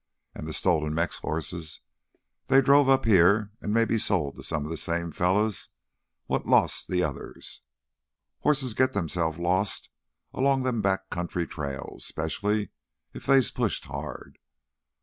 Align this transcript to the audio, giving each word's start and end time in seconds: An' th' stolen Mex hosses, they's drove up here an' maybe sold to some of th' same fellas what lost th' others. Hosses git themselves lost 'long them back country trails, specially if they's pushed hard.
An' 0.33 0.47
th' 0.47 0.55
stolen 0.55 0.95
Mex 0.95 1.19
hosses, 1.19 1.79
they's 2.47 2.63
drove 2.63 2.89
up 2.89 3.05
here 3.05 3.51
an' 3.61 3.71
maybe 3.71 3.99
sold 3.99 4.33
to 4.35 4.41
some 4.41 4.65
of 4.65 4.73
th' 4.75 4.79
same 4.79 5.11
fellas 5.11 5.69
what 6.25 6.47
lost 6.47 6.87
th' 6.89 7.01
others. 7.03 7.61
Hosses 8.39 8.73
git 8.73 8.93
themselves 8.93 9.37
lost 9.37 9.89
'long 10.33 10.63
them 10.63 10.81
back 10.81 11.11
country 11.11 11.45
trails, 11.45 12.03
specially 12.03 12.71
if 13.13 13.27
they's 13.27 13.51
pushed 13.51 13.85
hard. 13.85 14.39